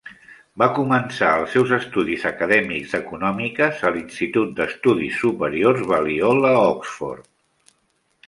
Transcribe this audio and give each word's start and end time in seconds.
Va 0.59 0.67
començar 0.77 1.27
els 1.41 1.51
seus 1.55 1.73
estudis 1.75 2.23
acadèmics 2.29 2.95
d'econòmiques 2.95 3.83
a 3.89 3.93
l'institut 3.97 4.55
d'estudis 4.61 5.21
superiors 5.25 5.85
Balliol, 5.93 6.43
a 6.53 6.55
Oxford. 6.63 7.29